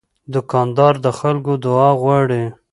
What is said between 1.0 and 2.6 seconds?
د خلکو دعا غواړي.